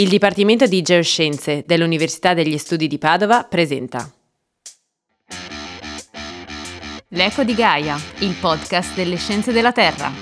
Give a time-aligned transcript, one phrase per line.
[0.00, 4.08] Il Dipartimento di Geoscienze dell'Università degli Studi di Padova presenta
[7.08, 10.12] L'Eco di Gaia, il podcast delle scienze della Terra.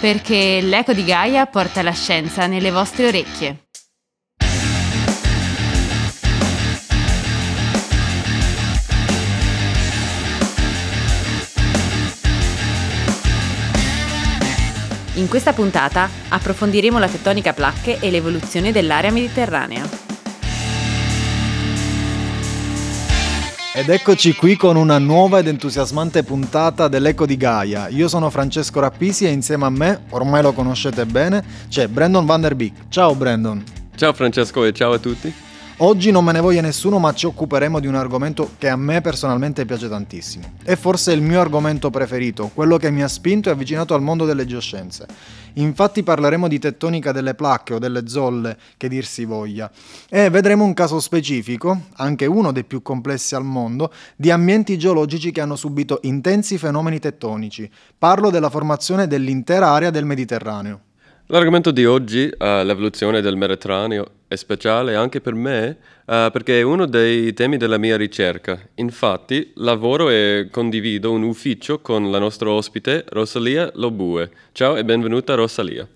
[0.00, 3.66] Perché l'Eco di Gaia porta la scienza nelle vostre orecchie.
[15.14, 19.86] In questa puntata approfondiremo la tettonica placche e l'evoluzione dell'area mediterranea.
[23.74, 27.88] Ed eccoci qui con una nuova ed entusiasmante puntata dell'Eco di Gaia.
[27.88, 32.40] Io sono Francesco Rappisi e insieme a me, ormai lo conoscete bene, c'è Brandon Van
[32.40, 32.72] der Beek.
[32.88, 33.62] Ciao Brandon.
[33.94, 35.32] Ciao Francesco e ciao a tutti.
[35.78, 39.00] Oggi non me ne voglia nessuno, ma ci occuperemo di un argomento che a me
[39.00, 40.52] personalmente piace tantissimo.
[40.62, 44.24] È forse il mio argomento preferito, quello che mi ha spinto e avvicinato al mondo
[44.24, 45.06] delle geoscienze.
[45.54, 49.70] Infatti parleremo di tettonica delle placche o delle zolle, che dir si voglia,
[50.08, 55.32] e vedremo un caso specifico, anche uno dei più complessi al mondo, di ambienti geologici
[55.32, 57.68] che hanno subito intensi fenomeni tettonici.
[57.98, 60.80] Parlo della formazione dell'intera area del Mediterraneo.
[61.26, 66.62] L'argomento di oggi, uh, l'evoluzione del Mediterraneo, è speciale anche per me uh, perché è
[66.62, 68.60] uno dei temi della mia ricerca.
[68.74, 74.30] Infatti, lavoro e condivido un ufficio con la nostra ospite Rosalia Lobue.
[74.52, 75.88] Ciao e benvenuta Rosalia.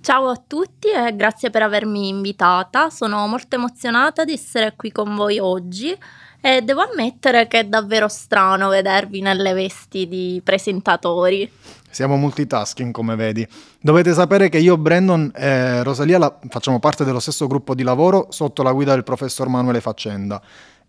[0.00, 2.90] Ciao a tutti e grazie per avermi invitata.
[2.90, 5.96] Sono molto emozionata di essere qui con voi oggi
[6.40, 11.48] e devo ammettere che è davvero strano vedervi nelle vesti di presentatori.
[11.92, 13.46] Siamo multitasking, come vedi.
[13.78, 18.28] Dovete sapere che io, Brandon e Rosalia la, facciamo parte dello stesso gruppo di lavoro
[18.30, 20.40] sotto la guida del professor Manuele Faccenda.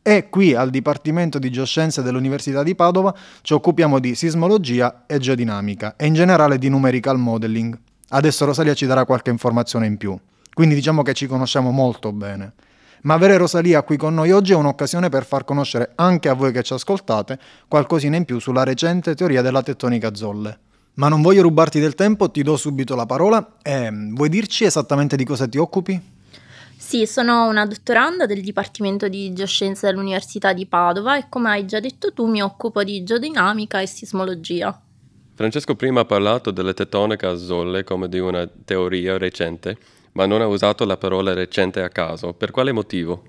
[0.02, 5.96] E qui al Dipartimento di Geoscienze dell'Università di Padova ci occupiamo di sismologia e geodinamica
[5.98, 7.78] e in generale di numerical modeling.
[8.08, 10.18] Adesso Rosalia ci darà qualche informazione in più.
[10.54, 12.54] Quindi diciamo che ci conosciamo molto bene.
[13.02, 16.54] Ma avere Rosalia qui con noi oggi è un'occasione per far conoscere anche a voi
[16.54, 20.60] che ci ascoltate qualcosina in più sulla recente teoria della tettonica zolle.
[20.96, 23.56] Ma non voglio rubarti del tempo, ti do subito la parola.
[23.64, 26.00] Eh, vuoi dirci esattamente di cosa ti occupi?
[26.78, 31.80] Sì, sono una dottoranda del Dipartimento di Geoscienze dell'Università di Padova e come hai già
[31.80, 34.80] detto tu mi occupo di geodinamica e sismologia.
[35.34, 39.78] Francesco prima ha parlato della tettonica a zolle come di una teoria recente,
[40.12, 42.34] ma non ha usato la parola recente a caso.
[42.34, 43.24] Per quale motivo?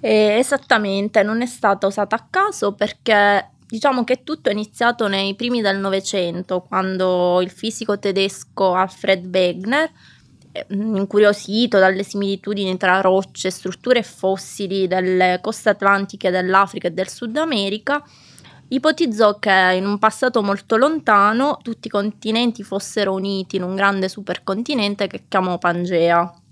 [0.00, 5.34] Eh, esattamente, non è stata usata a caso perché Diciamo che tutto è iniziato nei
[5.34, 9.90] primi del Novecento, quando il fisico tedesco Alfred Wegener,
[10.52, 17.08] eh, incuriosito dalle similitudini tra rocce, strutture e fossili delle coste atlantiche dell'Africa e del
[17.08, 18.04] Sud America,
[18.68, 24.08] ipotizzò che in un passato molto lontano tutti i continenti fossero uniti in un grande
[24.08, 26.43] supercontinente che chiamò Pangea.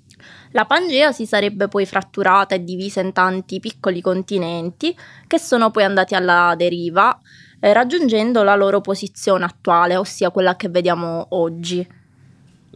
[0.52, 4.96] La Pangea si sarebbe poi fratturata e divisa in tanti piccoli continenti
[5.26, 7.18] che sono poi andati alla deriva,
[7.60, 11.86] eh, raggiungendo la loro posizione attuale, ossia quella che vediamo oggi.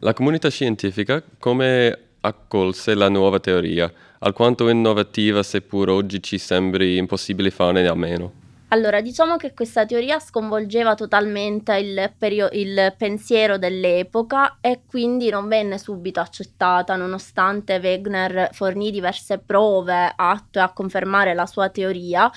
[0.00, 7.50] La comunità scientifica come accolse la nuova teoria, alquanto innovativa seppur oggi ci sembri impossibile
[7.50, 8.44] farne a meno?
[8.70, 15.46] Allora, diciamo che questa teoria sconvolgeva totalmente il, perio- il, pensiero dell'epoca e quindi non
[15.46, 22.28] venne subito accettata, nonostante Wegener fornì diverse prove atte a confermare la sua teoria.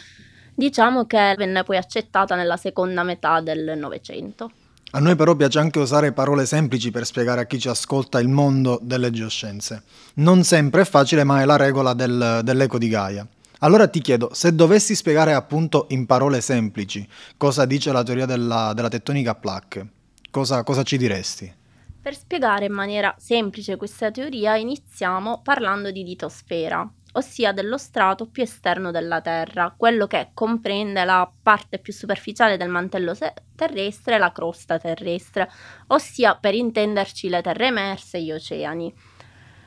[0.53, 4.51] Diciamo che venne poi accettata nella seconda metà del Novecento.
[4.91, 8.27] A noi però piace anche usare parole semplici per spiegare a chi ci ascolta il
[8.27, 9.83] mondo delle geoscienze.
[10.15, 13.27] Non sempre è facile, ma è la regola del, dell'eco di Gaia.
[13.61, 17.05] Allora ti chiedo, se dovessi spiegare appunto in parole semplici
[17.35, 19.87] cosa dice la teoria della, della tettonica a placche,
[20.31, 21.53] cosa, cosa ci diresti?
[22.01, 28.43] Per spiegare in maniera semplice questa teoria iniziamo parlando di litosfera, ossia dello strato più
[28.43, 33.13] esterno della Terra, quello che comprende la parte più superficiale del mantello
[33.55, 35.51] terrestre e la crosta terrestre,
[35.87, 38.93] ossia per intenderci le terre emerse e gli oceani.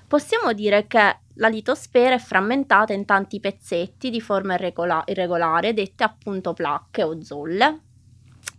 [0.08, 6.04] Possiamo dire che la litosfera è frammentata in tanti pezzetti di forma irregola- irregolare, dette
[6.04, 7.80] appunto placche o zolle,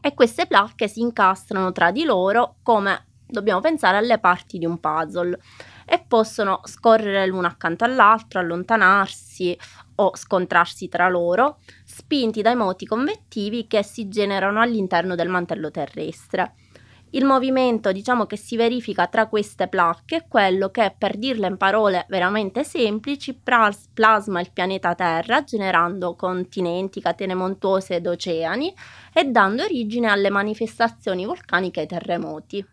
[0.02, 4.80] e queste placche si incastrano tra di loro come dobbiamo pensare alle parti di un
[4.80, 5.40] puzzle
[5.86, 9.58] e possono scorrere l'una accanto all'altro, allontanarsi
[9.96, 16.56] o scontrarsi tra loro, spinti dai moti convettivi che si generano all'interno del mantello terrestre.
[17.16, 21.58] Il movimento, diciamo, che si verifica tra queste placche è quello che, per dirle in
[21.58, 23.40] parole veramente semplici,
[23.94, 28.74] plasma il pianeta Terra, generando continenti, catene montuose ed oceani
[29.14, 32.66] e dando origine alle manifestazioni vulcaniche e terremoti.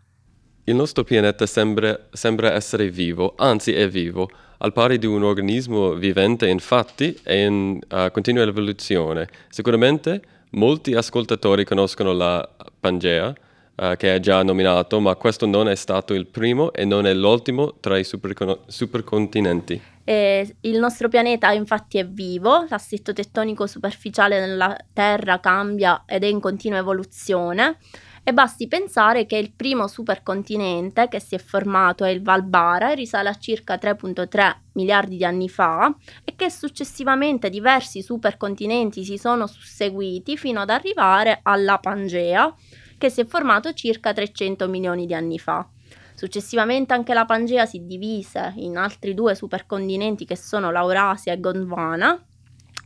[0.63, 4.27] Il nostro pianeta sembra, sembra essere vivo, anzi è vivo,
[4.57, 9.27] al pari di un organismo vivente infatti è in uh, continua evoluzione.
[9.49, 10.19] Sicuramente
[10.51, 12.47] molti ascoltatori conoscono la
[12.79, 13.35] Pangea,
[13.81, 17.13] uh, che è già nominato, ma questo non è stato il primo e non è
[17.13, 19.81] l'ultimo tra i supercon- supercontinenti.
[20.03, 26.27] E il nostro pianeta infatti è vivo, l'assetto tettonico superficiale della Terra cambia ed è
[26.27, 27.77] in continua evoluzione
[28.23, 33.29] e basti pensare che il primo supercontinente che si è formato è il Valbara risale
[33.29, 35.93] a circa 3.3 miliardi di anni fa
[36.23, 42.53] e che successivamente diversi supercontinenti si sono susseguiti fino ad arrivare alla Pangea
[43.01, 45.67] che si è formato circa 300 milioni di anni fa.
[46.13, 52.23] Successivamente anche la Pangea si divise in altri due supercontinenti che sono l'Aurasia e Gondwana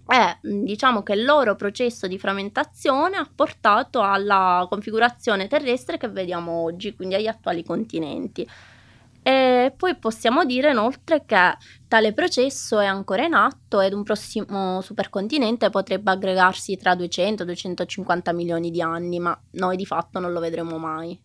[0.07, 6.63] e diciamo che il loro processo di frammentazione ha portato alla configurazione terrestre che vediamo
[6.63, 8.47] oggi, quindi agli attuali continenti.
[9.27, 11.57] E poi possiamo dire inoltre che
[11.88, 18.69] tale processo è ancora in atto ed un prossimo supercontinente potrebbe aggregarsi tra 200-250 milioni
[18.69, 21.19] di anni, ma noi di fatto non lo vedremo mai.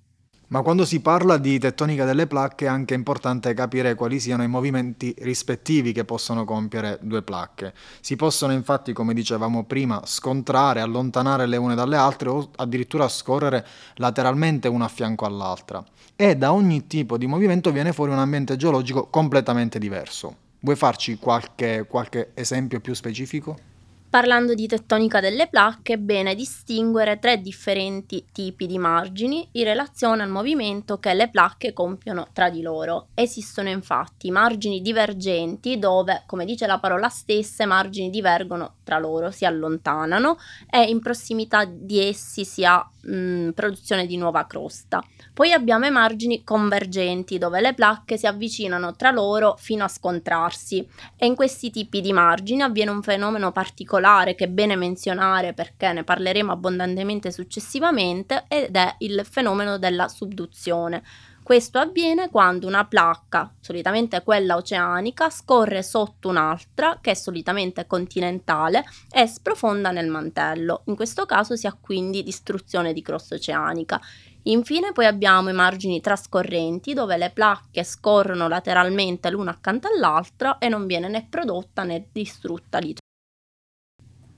[0.52, 4.48] Ma quando si parla di tettonica delle placche è anche importante capire quali siano i
[4.48, 7.72] movimenti rispettivi che possono compiere due placche.
[8.00, 13.64] Si possono infatti, come dicevamo prima, scontrare, allontanare le une dalle altre o addirittura scorrere
[13.94, 15.84] lateralmente una a fianco all'altra.
[16.16, 20.34] E da ogni tipo di movimento viene fuori un ambiente geologico completamente diverso.
[20.62, 23.69] Vuoi farci qualche, qualche esempio più specifico?
[24.10, 30.24] Parlando di tettonica delle placche, è bene distinguere tre differenti tipi di margini in relazione
[30.24, 33.06] al movimento che le placche compiono tra di loro.
[33.14, 39.30] Esistono infatti margini divergenti dove, come dice la parola stessa, i margini divergono tra loro,
[39.30, 45.02] si allontanano e in prossimità di essi si ha mh, produzione di nuova crosta.
[45.32, 50.86] Poi abbiamo i margini convergenti dove le placche si avvicinano tra loro fino a scontrarsi
[51.16, 55.92] e in questi tipi di margini avviene un fenomeno particolare che è bene menzionare perché
[55.92, 61.02] ne parleremo abbondantemente successivamente ed è il fenomeno della subduzione.
[61.50, 68.84] Questo avviene quando una placca, solitamente quella oceanica, scorre sotto un'altra, che è solitamente continentale,
[69.10, 70.82] e sprofonda nel mantello.
[70.84, 74.00] In questo caso si ha quindi distruzione di crosta oceanica.
[74.44, 80.68] Infine poi abbiamo i margini trascorrenti dove le placche scorrono lateralmente l'una accanto all'altra e
[80.68, 82.94] non viene né prodotta né distrutta lì.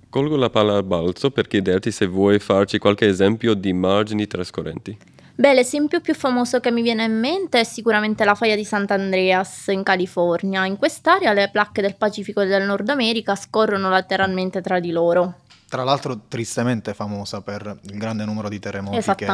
[0.08, 5.20] Colgo la palla al balzo per chiederti se vuoi farci qualche esempio di margini trascorrenti.
[5.42, 9.66] Beh, l'esempio più famoso che mi viene in mente è sicuramente la faglia di Sant'Andreas
[9.70, 10.64] in California.
[10.66, 15.40] In quest'area le placche del Pacifico e del Nord America scorrono lateralmente tra di loro.
[15.68, 19.26] Tra l'altro tristemente famosa per il grande numero di terremoti che,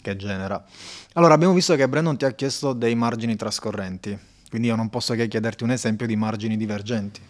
[0.00, 0.64] che, genera.
[1.12, 4.18] Allora, abbiamo visto che Brandon ti ha chiesto dei margini trascorrenti,
[4.48, 7.20] quindi io non posso che chiederti un esempio di margini divergenti.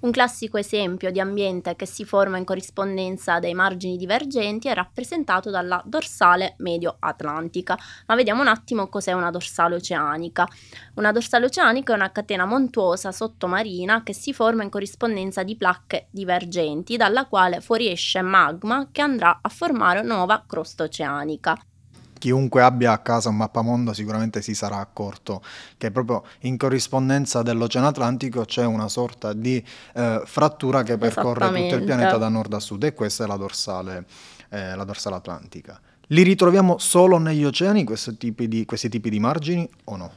[0.00, 5.50] Un classico esempio di ambiente che si forma in corrispondenza dei margini divergenti è rappresentato
[5.50, 7.76] dalla dorsale medio-atlantica.
[8.06, 10.46] Ma vediamo un attimo cos'è una dorsale oceanica.
[10.94, 16.06] Una dorsale oceanica è una catena montuosa sottomarina che si forma in corrispondenza di placche
[16.10, 21.60] divergenti, dalla quale fuoriesce magma che andrà a formare nuova crosta oceanica
[22.18, 25.42] chiunque abbia a casa un mappamondo sicuramente si sarà accorto
[25.76, 29.62] che proprio in corrispondenza dell'Oceano Atlantico c'è una sorta di
[29.94, 33.36] eh, frattura che percorre tutto il pianeta da nord a sud e questa è la
[33.36, 34.04] dorsale,
[34.50, 35.80] eh, la dorsale atlantica.
[36.08, 40.12] Li ritroviamo solo negli oceani questi tipi di, questi tipi di margini o no?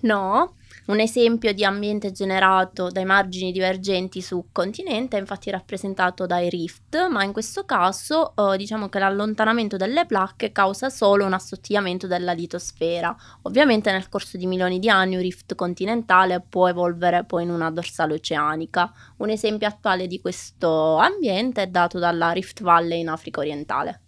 [0.00, 0.52] No,
[0.86, 7.08] un esempio di ambiente generato dai margini divergenti su continente è infatti rappresentato dai rift,
[7.08, 12.32] ma in questo caso eh, diciamo che l'allontanamento delle placche causa solo un assottigliamento della
[12.32, 13.16] litosfera.
[13.42, 17.70] Ovviamente nel corso di milioni di anni un rift continentale può evolvere poi in una
[17.70, 18.92] dorsale oceanica.
[19.16, 24.00] Un esempio attuale di questo ambiente è dato dalla Rift Valley in Africa orientale.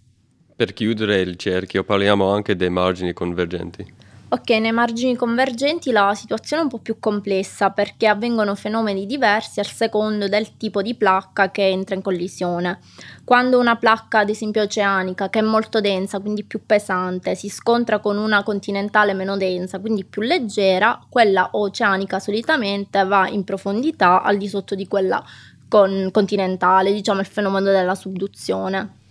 [0.55, 3.96] Per chiudere il cerchio parliamo anche dei margini convergenti.
[4.29, 9.61] Ok, nei margini convergenti la situazione è un po' più complessa perché avvengono fenomeni diversi
[9.61, 12.81] al secondo del tipo di placca che entra in collisione.
[13.23, 18.01] Quando una placca, ad esempio oceanica, che è molto densa, quindi più pesante, si scontra
[18.01, 24.39] con una continentale meno densa, quindi più leggera, quella oceanica solitamente va in profondità al
[24.39, 25.25] di sotto di quella
[25.69, 29.05] con- continentale, diciamo il fenomeno della subduzione.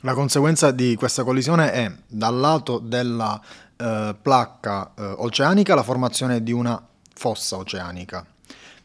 [0.00, 3.40] La conseguenza di questa collisione è dal lato della
[3.84, 6.82] eh, placca eh, oceanica la formazione di una
[7.14, 8.24] fossa oceanica,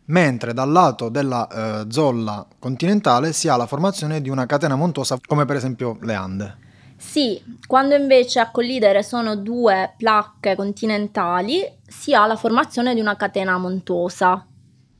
[0.05, 5.17] mentre dal lato della eh, zolla continentale si ha la formazione di una catena montuosa
[5.25, 6.57] come per esempio le Ande.
[6.97, 13.15] Sì, quando invece a collidere sono due placche continentali si ha la formazione di una
[13.15, 14.45] catena montuosa.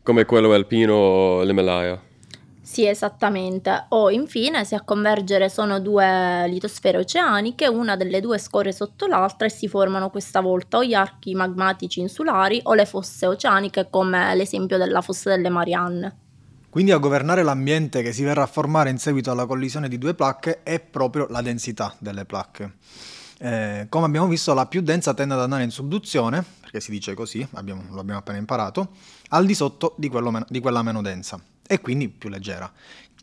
[0.02, 2.08] Come quello alpino o l'Himalaya.
[2.72, 3.86] Sì, esattamente.
[3.90, 9.48] O infine, se a convergere sono due litosfere oceaniche, una delle due scorre sotto l'altra
[9.48, 14.36] e si formano questa volta o gli archi magmatici insulari o le fosse oceaniche, come
[14.36, 16.18] l'esempio della fossa delle Marianne.
[16.70, 20.14] Quindi a governare l'ambiente che si verrà a formare in seguito alla collisione di due
[20.14, 22.74] placche è proprio la densità delle placche.
[23.40, 27.16] Eh, come abbiamo visto, la più densa tende ad andare in subduzione, perché si dice
[27.16, 28.90] così, abbiamo, lo abbiamo appena imparato,
[29.30, 32.72] al di sotto di, meno, di quella meno densa e quindi più leggera,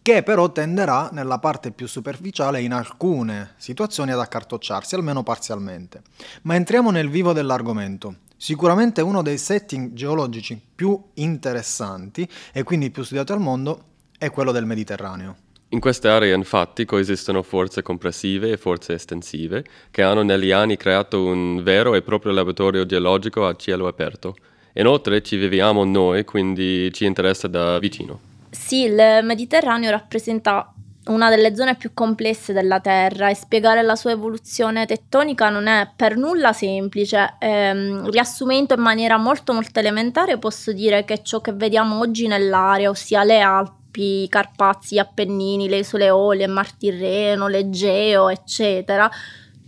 [0.00, 6.02] che però tenderà nella parte più superficiale in alcune situazioni ad accartocciarsi, almeno parzialmente.
[6.42, 8.18] Ma entriamo nel vivo dell'argomento.
[8.36, 13.82] Sicuramente uno dei setting geologici più interessanti e quindi più studiati al mondo
[14.16, 15.38] è quello del Mediterraneo.
[15.70, 21.24] In queste aree infatti coesistono forze compressive e forze estensive che hanno negli anni creato
[21.24, 24.36] un vero e proprio laboratorio geologico a cielo aperto.
[24.74, 28.25] Inoltre ci viviamo noi, quindi ci interessa da vicino.
[28.58, 30.72] Sì, il Mediterraneo rappresenta
[31.06, 35.88] una delle zone più complesse della Terra e spiegare la sua evoluzione tettonica non è
[35.94, 37.36] per nulla semplice.
[37.38, 42.90] Ehm, riassumendo in maniera molto molto elementare posso dire che ciò che vediamo oggi nell'area,
[42.90, 49.08] ossia le Alpi, i Carpazi, gli Appennini, le isole Eolie, il Mar Tirreno, l'Egeo, eccetera,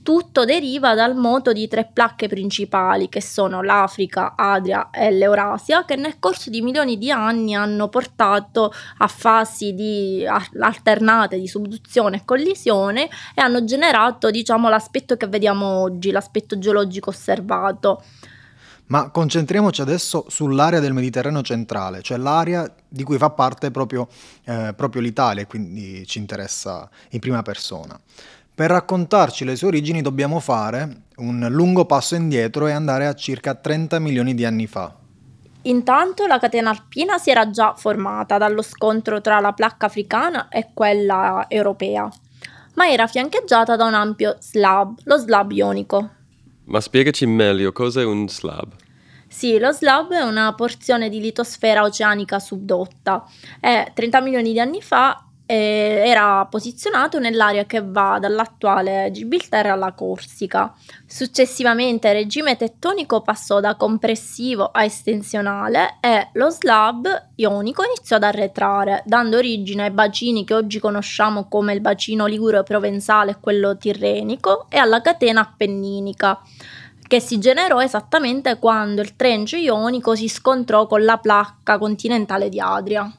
[0.09, 5.97] tutto deriva dal moto di tre placche principali che sono l'Africa, Adria e l'Eurasia che
[5.97, 12.23] nel corso di milioni di anni hanno portato a fasi di, alternate di subduzione e
[12.25, 18.03] collisione e hanno generato diciamo l'aspetto che vediamo oggi, l'aspetto geologico osservato.
[18.87, 24.09] Ma concentriamoci adesso sull'area del Mediterraneo centrale, cioè l'area di cui fa parte proprio,
[24.45, 28.01] eh, proprio l'Italia, quindi ci interessa in prima persona.
[28.59, 33.55] Per raccontarci le sue origini dobbiamo fare un lungo passo indietro e andare a circa
[33.55, 34.93] 30 milioni di anni fa.
[35.63, 40.71] Intanto la catena alpina si era già formata dallo scontro tra la placca africana e
[40.75, 42.11] quella europea,
[42.75, 46.11] ma era fiancheggiata da un ampio slab, lo slab ionico.
[46.65, 48.73] Ma spiegaci meglio cos'è un slab.
[49.29, 53.25] Sì, lo slab è una porzione di litosfera oceanica subdotta
[53.61, 59.93] e 30 milioni di anni fa eh, era posizionato nell'area che va dall'attuale Gibilterra alla
[59.93, 60.75] Corsica.
[61.07, 68.25] Successivamente il regime tettonico passò da compressivo a estensionale e lo slab ionico iniziò ad
[68.25, 73.79] arretrare, dando origine ai bacini che oggi conosciamo come il bacino ligure provenzale e quello
[73.79, 76.43] tirrenico e alla catena appenninica
[77.07, 82.61] che si generò esattamente quando il trench ionico si scontrò con la placca continentale di
[82.61, 83.11] Adria.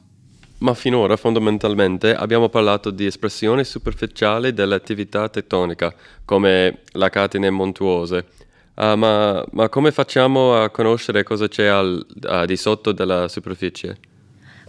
[0.60, 8.26] Ma finora fondamentalmente abbiamo parlato di espressione superficiale dell'attività tettonica, come le catene montuose.
[8.74, 13.98] Uh, ma, ma, come facciamo a conoscere cosa c'è al, uh, di sotto della superficie?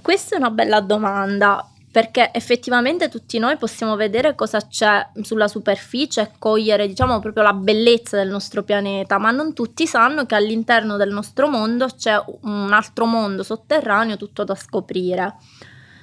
[0.01, 6.21] Questa è una bella domanda, perché effettivamente tutti noi possiamo vedere cosa c'è sulla superficie
[6.21, 10.95] e cogliere, diciamo, proprio la bellezza del nostro pianeta, ma non tutti sanno che all'interno
[10.95, 15.35] del nostro mondo c'è un altro mondo sotterraneo tutto da scoprire.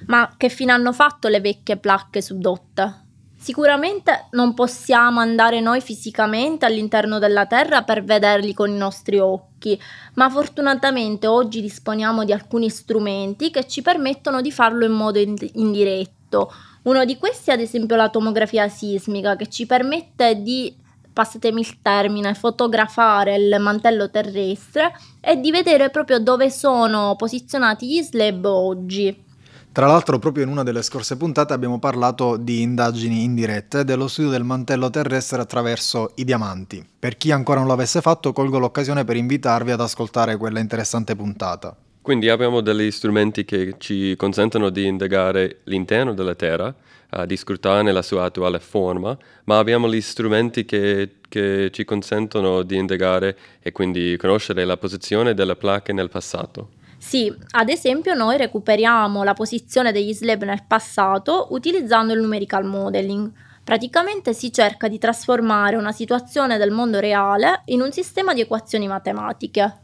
[0.07, 3.07] Ma che fine hanno fatto le vecchie placche subdotte?
[3.41, 9.79] Sicuramente non possiamo andare noi fisicamente all'interno della Terra per vederli con i nostri occhi,
[10.15, 16.51] ma fortunatamente oggi disponiamo di alcuni strumenti che ci permettono di farlo in modo indiretto.
[16.83, 20.75] Uno di questi è ad esempio la tomografia sismica che ci permette di,
[21.13, 24.91] passatemi il termine, fotografare il mantello terrestre
[25.21, 29.27] e di vedere proprio dove sono posizionati gli slab oggi.
[29.71, 34.31] Tra l'altro proprio in una delle scorse puntate abbiamo parlato di indagini indirette dello studio
[34.31, 36.83] del mantello terrestre attraverso i diamanti.
[36.97, 41.75] Per chi ancora non l'avesse fatto colgo l'occasione per invitarvi ad ascoltare quella interessante puntata.
[42.01, 46.73] Quindi abbiamo degli strumenti che ci consentono di indagare l'interno della Terra,
[47.11, 52.63] uh, di scrutarne la sua attuale forma, ma abbiamo gli strumenti che, che ci consentono
[52.63, 56.69] di indagare e quindi conoscere la posizione delle placche nel passato.
[56.99, 63.31] Sì, ad esempio noi recuperiamo la posizione degli slab nel passato utilizzando il numerical modeling.
[63.63, 68.87] Praticamente si cerca di trasformare una situazione del mondo reale in un sistema di equazioni
[68.87, 69.77] matematiche.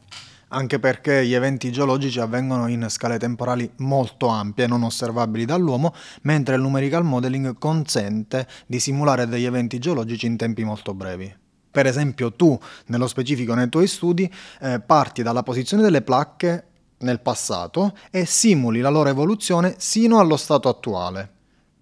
[0.50, 5.94] Anche perché gli eventi geologici avvengono in scale temporali molto ampie, non osservabili dall'uomo,
[6.24, 11.34] mentre il numerical modeling consente di simulare degli eventi geologici in tempi molto brevi.
[11.72, 12.58] Per esempio tu,
[12.88, 14.32] nello specifico nei tuoi studi,
[14.62, 16.68] eh, parti dalla posizione delle placche
[17.00, 21.34] nel passato e simuli la loro evoluzione sino allo stato attuale.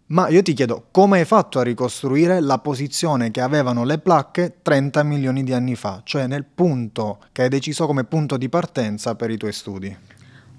[0.07, 4.57] Ma io ti chiedo, come hai fatto a ricostruire la posizione che avevano le placche
[4.61, 9.15] 30 milioni di anni fa, cioè nel punto che hai deciso come punto di partenza
[9.15, 9.97] per i tuoi studi?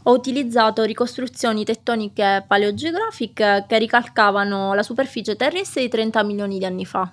[0.07, 6.85] Ho utilizzato ricostruzioni tettoniche paleogeografiche che ricalcavano la superficie terrestre di 30 milioni di anni
[6.85, 7.13] fa.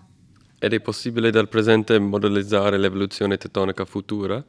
[0.57, 4.43] Ed è possibile dal presente modellizzare l'evoluzione tettonica futura?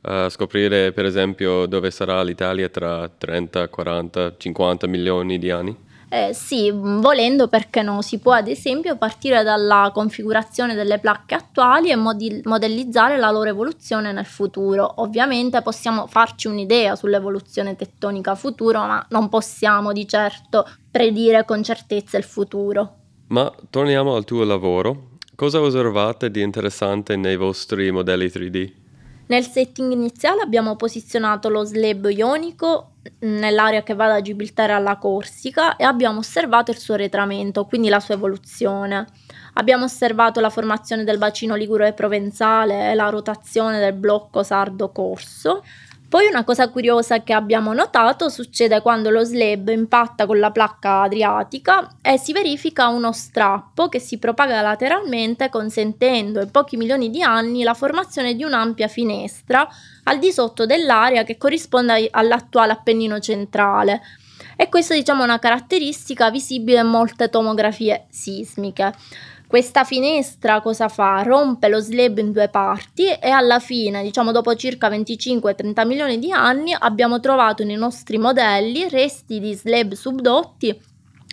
[0.00, 5.86] Uh, scoprire per esempio dove sarà l'Italia tra 30, 40, 50 milioni di anni?
[6.10, 11.90] Eh, sì, volendo perché no, si può ad esempio partire dalla configurazione delle placche attuali
[11.90, 15.02] e modi- modellizzare la loro evoluzione nel futuro.
[15.02, 22.16] Ovviamente possiamo farci un'idea sull'evoluzione tettonica futuro, ma non possiamo di certo predire con certezza
[22.16, 22.94] il futuro.
[23.28, 25.10] Ma torniamo al tuo lavoro.
[25.34, 28.72] Cosa osservate di interessante nei vostri modelli 3D?
[29.28, 35.76] Nel setting iniziale abbiamo posizionato lo slab ionico nell'area che va da Gibilterra alla Corsica
[35.76, 39.06] e abbiamo osservato il suo retramento, quindi la sua evoluzione.
[39.54, 45.62] Abbiamo osservato la formazione del bacino ligure provenzale e la rotazione del blocco sardo-corso.
[46.08, 51.02] Poi una cosa curiosa che abbiamo notato succede quando lo slab impatta con la placca
[51.02, 57.22] adriatica e si verifica uno strappo che si propaga lateralmente consentendo in pochi milioni di
[57.22, 59.68] anni la formazione di un'ampia finestra
[60.04, 64.00] al di sotto dell'area che corrisponde all'attuale Appennino centrale.
[64.56, 68.94] E questa diciamo è una caratteristica visibile in molte tomografie sismiche.
[69.48, 71.22] Questa finestra cosa fa?
[71.22, 76.30] Rompe lo slab in due parti e alla fine, diciamo dopo circa 25-30 milioni di
[76.30, 80.78] anni, abbiamo trovato nei nostri modelli resti di slab subdotti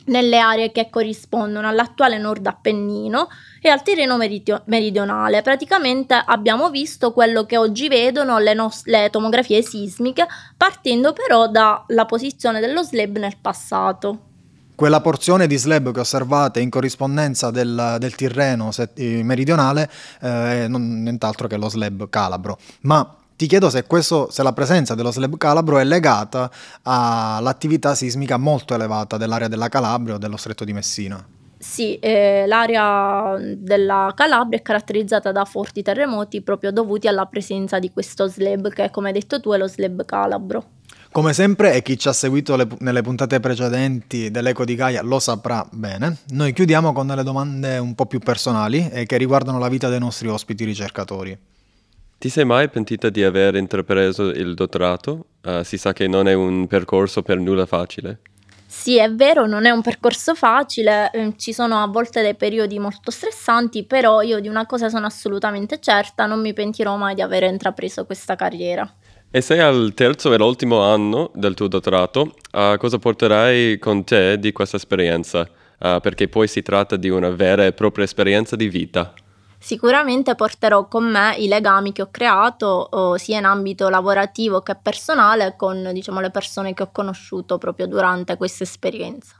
[0.05, 3.27] nelle aree che corrispondono all'attuale Nord Appennino
[3.59, 5.41] e al Tirreno meridio- meridionale.
[5.41, 12.05] Praticamente abbiamo visto quello che oggi vedono le, nos- le tomografie sismiche, partendo però dalla
[12.05, 14.34] posizione dello slab nel passato.
[14.75, 19.89] Quella porzione di slab che osservate in corrispondenza del, del Tirreno set- meridionale
[20.21, 22.57] eh, è non, nient'altro che lo slab calabro.
[22.81, 26.51] Ma ti chiedo se, questo, se la presenza dello slab calabro è legata
[26.83, 31.25] all'attività sismica molto elevata dell'area della Calabria o dello stretto di Messina.
[31.57, 37.91] Sì, eh, l'area della Calabria è caratterizzata da forti terremoti proprio dovuti alla presenza di
[37.91, 40.63] questo slab che, come hai detto tu, è lo slab calabro.
[41.15, 45.17] Come sempre, e chi ci ha seguito le, nelle puntate precedenti dell'Eco di Gaia lo
[45.19, 49.69] saprà bene, noi chiudiamo con delle domande un po' più personali e che riguardano la
[49.69, 51.37] vita dei nostri ospiti ricercatori.
[52.17, 55.27] Ti sei mai pentita di aver intrapreso il dottorato?
[55.41, 58.19] Uh, si sa che non è un percorso per nulla facile.
[58.67, 62.77] Sì, è vero, non è un percorso facile, eh, ci sono a volte dei periodi
[62.77, 67.21] molto stressanti, però io di una cosa sono assolutamente certa, non mi pentirò mai di
[67.21, 68.85] aver intrapreso questa carriera.
[69.35, 74.39] E sei al terzo e l'ultimo anno del tuo dottorato, uh, cosa porterai con te
[74.39, 75.41] di questa esperienza?
[75.77, 79.13] Uh, perché poi si tratta di una vera e propria esperienza di vita.
[79.59, 84.77] Sicuramente porterò con me i legami che ho creato oh, sia in ambito lavorativo che
[84.81, 89.35] personale con diciamo, le persone che ho conosciuto proprio durante questa esperienza.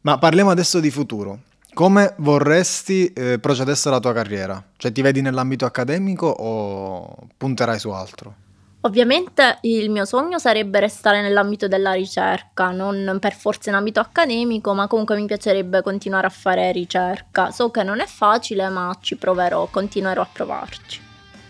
[0.00, 1.38] Ma parliamo adesso di futuro.
[1.72, 4.60] Come vorresti eh, procedesse la tua carriera?
[4.76, 8.48] Cioè ti vedi nell'ambito accademico o punterai su altro?
[8.82, 14.72] Ovviamente il mio sogno sarebbe restare nell'ambito della ricerca, non per forza in ambito accademico,
[14.72, 17.50] ma comunque mi piacerebbe continuare a fare ricerca.
[17.50, 21.00] So che non è facile, ma ci proverò, continuerò a provarci.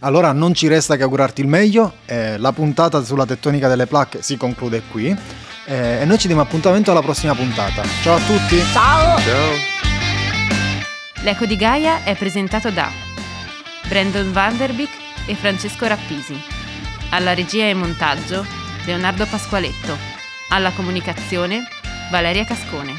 [0.01, 4.23] Allora non ci resta che augurarti il meglio, eh, la puntata sulla tettonica delle placche
[4.23, 5.16] si conclude qui
[5.66, 7.83] eh, e noi ci diamo appuntamento alla prossima puntata.
[8.03, 8.59] Ciao a tutti!
[8.73, 9.19] Ciao!
[9.19, 9.53] Ciao!
[11.23, 12.88] L'Eco di Gaia è presentato da
[13.87, 14.90] Brandon Vanderbeek
[15.27, 16.60] e Francesco Rappisi.
[17.12, 18.46] Alla regia e montaggio
[18.87, 19.99] Leonardo Pasqualetto.
[20.51, 21.66] Alla comunicazione
[22.09, 22.94] Valeria Cascone.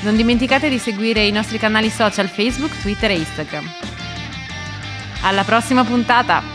[0.00, 3.70] Non dimenticate di seguire i nostri canali social Facebook, Twitter e Instagram.
[5.22, 6.51] Alla prossima puntata!